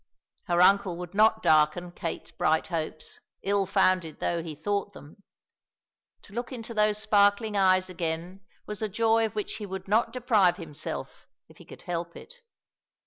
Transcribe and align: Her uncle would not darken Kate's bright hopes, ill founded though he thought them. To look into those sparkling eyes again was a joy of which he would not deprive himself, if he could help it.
Her 0.45 0.59
uncle 0.63 0.97
would 0.97 1.13
not 1.13 1.43
darken 1.43 1.91
Kate's 1.91 2.31
bright 2.31 2.65
hopes, 2.69 3.19
ill 3.43 3.67
founded 3.67 4.19
though 4.19 4.41
he 4.41 4.55
thought 4.55 4.93
them. 4.93 5.17
To 6.23 6.33
look 6.33 6.51
into 6.51 6.73
those 6.73 6.97
sparkling 6.97 7.55
eyes 7.55 7.87
again 7.87 8.41
was 8.65 8.81
a 8.81 8.89
joy 8.89 9.27
of 9.27 9.35
which 9.35 9.57
he 9.57 9.67
would 9.67 9.87
not 9.87 10.11
deprive 10.11 10.57
himself, 10.57 11.27
if 11.47 11.59
he 11.59 11.65
could 11.65 11.83
help 11.83 12.15
it. 12.15 12.33